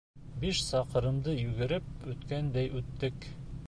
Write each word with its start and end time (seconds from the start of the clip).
Биш 0.43 0.61
саҡрымды 0.69 1.37
йүгереп 1.43 2.11
үткәндәй 2.15 2.77
үттек. 2.83 3.35